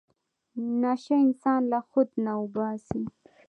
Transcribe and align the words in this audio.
نشه 0.81 1.15
انسان 1.25 1.61
له 1.71 1.79
خود 1.89 2.09
نه 2.23 2.31
اوباسي. 2.39 3.01